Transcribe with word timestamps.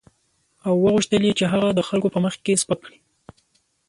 او 0.67 0.73
وغوښتل 0.83 1.21
یې 1.27 1.33
چې 1.39 1.45
هغه 1.53 1.67
د 1.73 1.79
خلکو 1.87 2.07
په 2.13 2.19
مخ 2.25 2.33
کې 2.43 2.59
سپک 2.61 2.79
کړي. 2.85 2.99